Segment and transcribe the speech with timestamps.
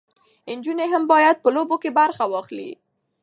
[0.57, 2.71] نجونې هم باید په لوبو کې برخه واخلي.